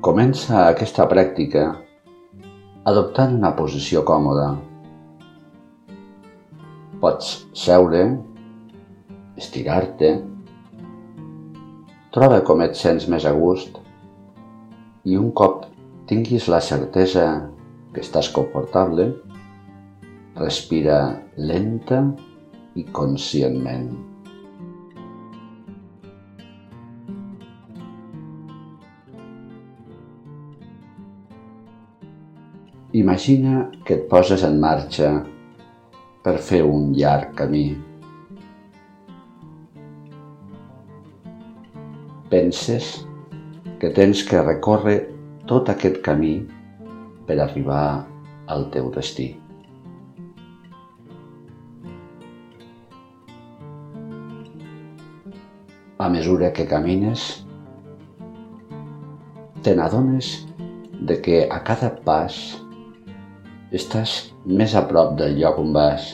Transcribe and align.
Comença 0.00 0.62
aquesta 0.64 1.04
pràctica 1.04 1.62
adoptant 2.88 3.34
una 3.36 3.50
posició 3.58 4.00
còmoda. 4.08 4.46
Pots 7.02 7.28
seure, 7.62 8.00
estirar-te, 9.36 10.14
troba 12.16 12.40
com 12.48 12.64
et 12.64 12.80
sents 12.80 13.10
més 13.12 13.28
a 13.28 13.34
gust 13.36 13.76
i 15.04 15.20
un 15.20 15.28
cop 15.36 15.66
tinguis 16.08 16.48
la 16.48 16.64
certesa 16.64 17.26
que 17.92 18.00
estàs 18.00 18.32
confortable, 18.32 19.10
respira 20.40 21.02
lenta 21.36 22.06
i 22.72 22.88
conscientment. 22.88 24.09
Imagina 32.92 33.70
que 33.86 33.94
et 33.94 34.06
poses 34.10 34.42
en 34.42 34.56
marxa 34.58 35.08
per 36.26 36.32
fer 36.42 36.64
un 36.66 36.88
llarg 36.90 37.36
camí. 37.38 37.76
Penses 42.32 42.88
que 43.78 43.92
tens 43.94 44.24
que 44.26 44.40
recórrer 44.42 44.96
tot 45.46 45.70
aquest 45.70 46.00
camí 46.02 46.32
per 47.28 47.36
arribar 47.44 47.84
al 48.50 48.66
teu 48.74 48.90
destí. 48.96 49.28
A 56.02 56.08
mesura 56.10 56.50
que 56.50 56.66
camines, 56.66 57.28
te 59.62 59.76
n'adones 59.78 60.32
de 60.98 61.20
que 61.22 61.44
a 61.46 61.60
cada 61.62 61.92
pas 62.02 62.40
estàs 63.70 64.12
més 64.46 64.74
a 64.74 64.82
prop 64.88 65.14
del 65.18 65.36
lloc 65.38 65.60
on 65.62 65.70
vas, 65.74 66.06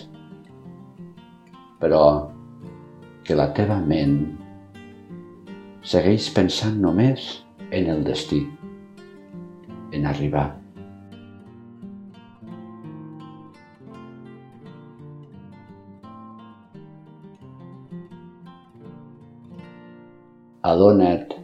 però 1.81 2.03
que 3.25 3.37
la 3.39 3.49
teva 3.57 3.79
ment 3.81 4.19
segueix 5.87 6.29
pensant 6.37 6.77
només 6.83 7.25
en 7.73 7.89
el 7.95 8.05
destí, 8.05 8.43
en 9.97 10.07
arribar. 10.13 10.47
Adona't 20.67 21.37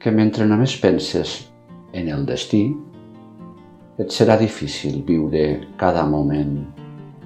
que 0.00 0.10
mentre 0.10 0.46
només 0.48 0.74
penses 0.80 1.34
en 1.92 2.08
el 2.08 2.24
destí, 2.26 2.64
et 4.00 4.14
serà 4.16 4.38
difícil 4.40 5.02
viure 5.04 5.44
cada 5.80 6.06
moment 6.08 6.56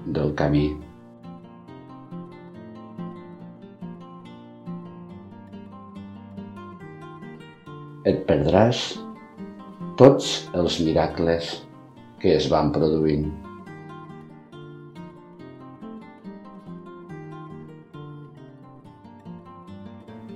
del 0.07 0.35
camí. 0.35 0.67
et 8.05 8.19
perdràs 8.29 8.79
tots 9.97 10.27
els 10.61 10.75
miracles 10.85 11.47
que 12.21 12.35
es 12.37 12.51
van 12.53 12.71
produint. 12.75 13.31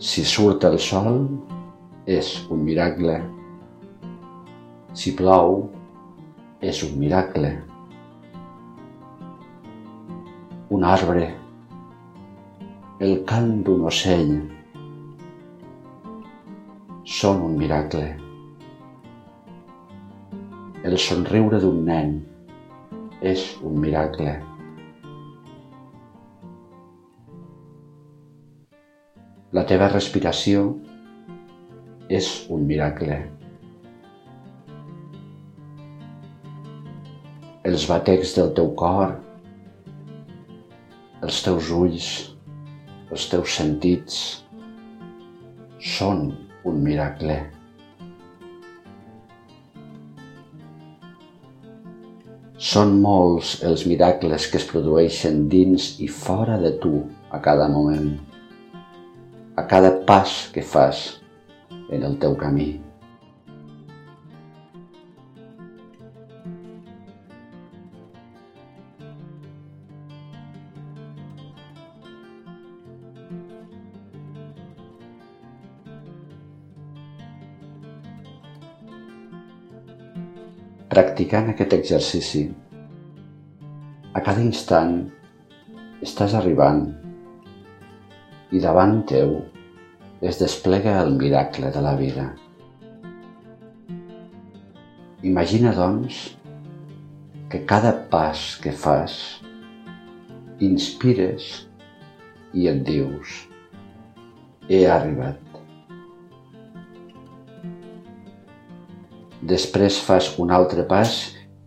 Si 0.08 0.24
surt 0.24 0.64
el 0.64 0.78
sol, 0.80 1.26
és 2.08 2.30
un 2.48 2.64
miracle. 2.64 3.18
Si 4.96 5.12
plou, 5.18 5.66
és 6.60 6.82
un 6.82 6.98
miracle. 6.98 7.50
Un 10.74 10.84
arbre, 10.84 11.28
el 12.98 13.14
cant 13.28 13.52
d'un 13.62 13.84
ocell, 13.86 14.32
són 17.18 17.44
un 17.46 17.54
miracle. 17.60 18.10
El 20.82 20.98
somriure 20.98 21.62
d'un 21.62 21.80
nen 21.86 22.12
és 23.22 23.46
un 23.62 23.78
miracle. 23.78 24.34
La 29.54 29.64
teva 29.64 29.88
respiració 29.94 30.68
és 32.10 32.34
un 32.50 32.66
miracle. 32.66 33.37
Els 37.68 37.82
batecs 37.84 38.30
del 38.32 38.54
teu 38.56 38.70
cor, 38.80 39.10
els 41.26 41.40
teus 41.44 41.66
ulls, 41.74 42.06
els 43.12 43.26
teus 43.28 43.56
sentits 43.58 44.14
són 45.90 46.22
un 46.64 46.80
miracle. 46.86 47.36
Són 52.70 52.96
molts 53.04 53.58
els 53.68 53.84
miracles 53.92 54.48
que 54.48 54.56
es 54.62 54.68
produeixen 54.72 55.44
dins 55.52 55.92
i 56.00 56.08
fora 56.08 56.56
de 56.64 56.72
tu 56.80 57.04
a 57.28 57.44
cada 57.44 57.68
moment, 57.68 58.14
a 59.60 59.68
cada 59.68 59.92
pas 60.08 60.40
que 60.56 60.64
fas 60.64 61.08
en 61.92 62.00
el 62.00 62.16
teu 62.24 62.32
camí. 62.46 62.72
Practicant 80.98 81.46
aquest 81.52 81.74
exercici. 81.76 82.40
A 84.18 84.22
cada 84.26 84.42
instant 84.42 84.96
estàs 86.02 86.34
arribant 86.34 86.80
i 88.50 88.58
davant 88.64 88.96
teu 89.06 89.36
es 90.26 90.40
desplega 90.42 90.96
el 91.04 91.14
miracle 91.20 91.70
de 91.70 91.84
la 91.86 91.94
vida. 92.02 92.26
Imagina, 95.22 95.70
doncs, 95.78 96.18
que 97.46 97.62
cada 97.62 97.94
pas 98.10 98.48
que 98.58 98.74
fas 98.74 99.20
inspires 100.58 101.52
i 102.58 102.66
et 102.72 102.82
dius 102.90 103.44
he 104.66 104.88
arribat. 104.98 105.47
Després 109.48 109.96
fas 110.04 110.26
un 110.42 110.50
altre 110.52 110.82
pas 110.88 111.12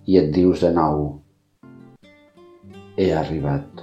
i 0.06 0.18
et 0.20 0.28
dius 0.34 0.62
de 0.62 0.70
nou 0.76 1.00
he 3.00 3.08
arribat. 3.18 3.82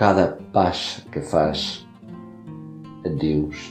Cada 0.00 0.24
pas 0.54 0.84
que 1.12 1.20
fas 1.32 1.64
et 3.04 3.18
dius 3.20 3.66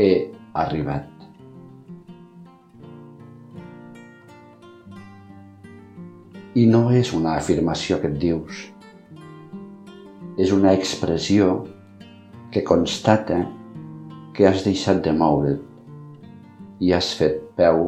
he 0.00 0.10
arribat. 0.64 1.10
I 6.56 6.64
no 6.72 6.86
és 7.02 7.12
una 7.20 7.36
afirmació 7.42 8.00
que 8.00 8.08
et 8.08 8.18
dius, 8.24 8.64
és 10.40 10.56
una 10.56 10.72
expressió 10.72 11.52
que 12.52 12.60
constata 12.68 13.38
que 14.36 14.44
has 14.44 14.60
deixat 14.66 14.98
de 15.04 15.12
moure't 15.16 15.62
i 16.84 16.90
has 16.92 17.12
fet 17.16 17.38
peu 17.56 17.78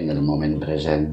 en 0.00 0.08
el 0.14 0.20
moment 0.24 0.54
present. 0.62 1.10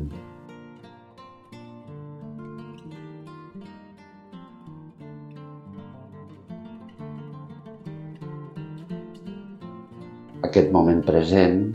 Aquest 10.47 10.71
moment 10.71 11.01
present 11.03 11.65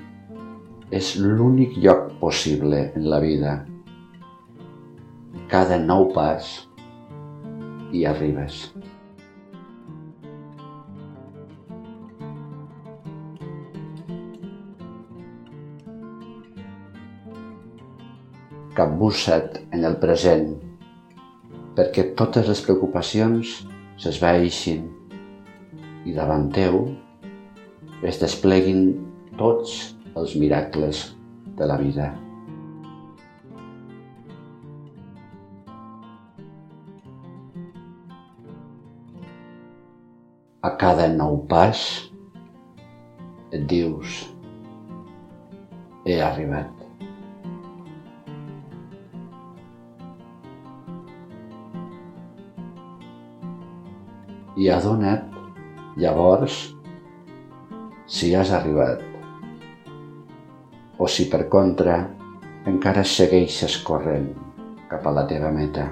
és 0.97 1.11
l'únic 1.21 1.77
lloc 1.85 2.15
possible 2.23 2.87
en 2.95 3.11
la 3.13 3.21
vida. 3.21 3.59
Cada 5.53 5.77
nou 5.85 6.09
pas 6.17 6.55
hi 7.93 8.07
arribes. 8.09 8.71
Capbussa't 18.81 19.59
en 19.77 19.85
el 19.85 19.99
present, 20.01 20.55
perquè 21.77 22.07
totes 22.17 22.47
les 22.49 22.63
preocupacions 22.65 23.59
s'esvaeixin 24.01 24.87
i 26.09 26.15
davant 26.17 26.47
teu 26.57 26.87
es 28.09 28.17
despleguin 28.23 28.87
tots 29.37 29.77
els 30.17 30.33
miracles 30.41 31.03
de 31.61 31.69
la 31.69 31.77
vida. 31.83 32.09
A 40.65 40.75
cada 40.81 41.13
nou 41.13 41.43
pas 41.53 41.87
et 43.53 43.65
dius 43.69 44.23
he 46.09 46.23
arribat. 46.25 46.90
I 54.61 54.67
adona't, 54.69 55.31
llavors, 55.97 56.57
si 58.05 58.35
has 58.37 58.51
arribat 58.53 59.01
o 61.01 61.07
si 61.09 61.25
per 61.33 61.47
contra 61.49 61.95
encara 62.69 63.01
segueixes 63.09 63.79
corrent 63.87 64.29
cap 64.91 65.07
a 65.09 65.15
la 65.17 65.25
teva 65.31 65.49
meta. 65.55 65.87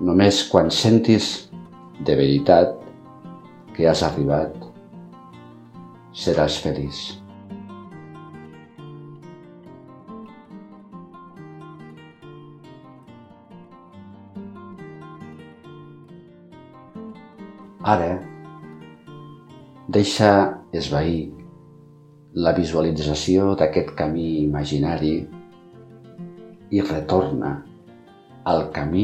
Només 0.00 0.40
quan 0.48 0.72
sentis 0.72 1.32
de 2.00 2.16
veritat 2.16 2.78
que 3.76 3.84
has 3.90 4.00
arribat, 4.08 4.56
seràs 6.24 6.56
feliç. 6.64 7.21
Ara, 17.82 18.12
deixa 19.90 20.28
esvair 20.70 21.32
la 22.44 22.52
visualització 22.54 23.56
d'aquest 23.58 23.90
camí 23.98 24.26
imaginari 24.44 25.16
i 26.70 26.84
retorna 26.86 27.50
al 28.52 28.68
camí 28.76 29.02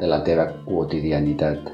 de 0.00 0.10
la 0.10 0.18
teva 0.26 0.48
quotidianitat. 0.66 1.70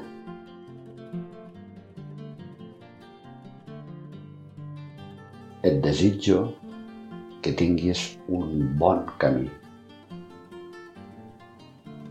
Et 5.63 5.81
desitjo 5.89 6.45
que 7.41 7.57
tinguis 7.65 8.05
un 8.29 8.77
bon 8.77 9.03
camí. 9.17 9.49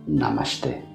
Namaste. 0.09 0.88